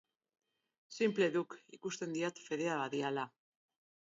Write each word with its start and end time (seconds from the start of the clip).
Sinple 0.95 1.27
duk, 1.35 1.53
ikusten 1.79 2.15
diat 2.17 2.41
fedea 2.47 2.79
badiala. 2.83 3.27